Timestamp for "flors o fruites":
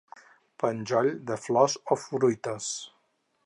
1.43-2.75